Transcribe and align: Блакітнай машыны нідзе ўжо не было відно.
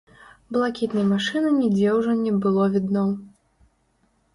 Блакітнай 0.55 1.05
машыны 1.11 1.53
нідзе 1.59 1.95
ўжо 2.01 2.19
не 2.25 2.33
было 2.47 2.63
відно. 2.79 3.09